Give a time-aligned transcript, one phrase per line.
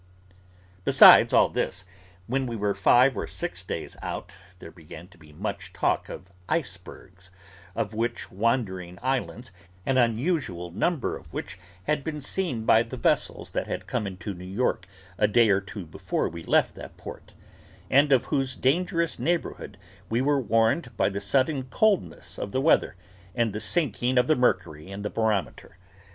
[0.83, 1.85] Besides all this,
[2.25, 6.31] when we were five or six days out, there began to be much talk of
[6.49, 7.29] icebergs,
[7.75, 9.51] of which wandering islands
[9.85, 11.21] an unusual number
[11.83, 14.87] had been seen by the vessels that had come into New York
[15.19, 17.33] a day or two before we left that port,
[17.87, 19.77] and of whose dangerous neighbourhood
[20.09, 22.95] we were warned by the sudden coldness of the weather,
[23.35, 25.77] and the sinking of the mercury in the barometer.